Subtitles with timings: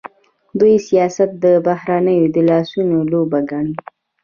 [0.59, 3.73] دوی سیاست د بهرنیو د لاسونو لوبه ګڼي.